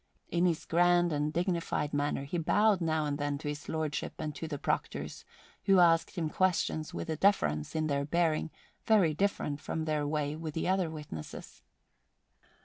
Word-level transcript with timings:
In 0.31 0.47
his 0.47 0.65
grand 0.65 1.13
and 1.13 1.31
dignified 1.31 1.93
manner 1.93 2.23
he 2.23 2.39
bowed 2.39 2.81
now 2.81 3.05
and 3.05 3.19
then 3.19 3.37
to 3.37 3.47
His 3.47 3.69
Lordship 3.69 4.13
and 4.17 4.33
to 4.33 4.47
the 4.47 4.57
proctors, 4.57 5.25
who 5.65 5.77
asked 5.79 6.15
him 6.15 6.27
questions 6.27 6.91
with 6.91 7.07
a 7.07 7.15
deference 7.15 7.75
in 7.75 7.85
their 7.85 8.03
bearing 8.03 8.49
very 8.87 9.13
different 9.13 9.61
from 9.61 9.85
their 9.85 10.07
way 10.07 10.35
with 10.35 10.55
the 10.55 10.67
other 10.67 10.89
witnesses. 10.89 11.61